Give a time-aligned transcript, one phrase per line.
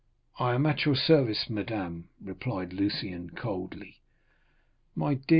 [0.39, 3.97] "I am at your service, madame," replied Lucien coldly.
[4.95, 5.29] "My dear M.